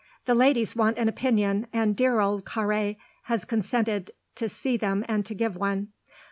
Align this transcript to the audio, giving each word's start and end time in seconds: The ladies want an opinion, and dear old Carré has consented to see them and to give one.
The 0.25 0.33
ladies 0.33 0.75
want 0.75 0.97
an 0.97 1.07
opinion, 1.07 1.67
and 1.71 1.95
dear 1.95 2.21
old 2.21 2.43
Carré 2.43 2.97
has 3.25 3.45
consented 3.45 4.09
to 4.33 4.49
see 4.49 4.75
them 4.75 5.05
and 5.07 5.23
to 5.27 5.35
give 5.35 5.55
one. 5.55 5.89